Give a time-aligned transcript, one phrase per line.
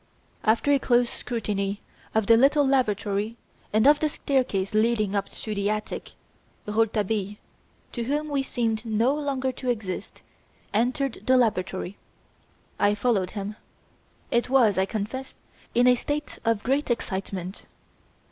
[0.43, 1.79] After a close scrutiny
[2.15, 3.37] of the little lavatory
[3.71, 6.13] and of the staircase leading up to the attic,
[6.65, 7.35] Rouletabille
[7.91, 10.23] to whom we seemed no longer to exist
[10.73, 11.97] entered the laboratory.
[12.79, 13.57] I followed him.
[14.31, 15.35] It was, I confess,
[15.75, 17.67] in a state of great excitement.